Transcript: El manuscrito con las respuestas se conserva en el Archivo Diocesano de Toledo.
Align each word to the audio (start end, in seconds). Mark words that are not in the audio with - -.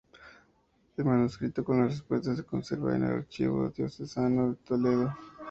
El 0.97 1.05
manuscrito 1.05 1.63
con 1.63 1.79
las 1.81 1.91
respuestas 1.91 2.37
se 2.37 2.43
conserva 2.43 2.95
en 2.95 3.03
el 3.03 3.11
Archivo 3.17 3.69
Diocesano 3.69 4.49
de 4.49 4.55
Toledo. 4.65 5.15